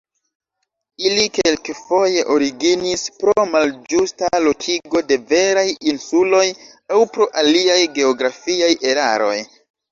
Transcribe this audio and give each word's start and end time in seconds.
Ili 1.09 1.25
kelkfoje 1.35 2.23
originis 2.35 3.03
pro 3.19 3.45
malĝusta 3.51 4.31
lokigo 4.47 5.05
de 5.13 5.21
veraj 5.35 5.67
insuloj, 5.95 6.43
aŭ 6.99 7.05
pro 7.15 7.31
aliaj 7.45 7.81
geografiaj 8.01 8.75
eraroj. 8.95 9.41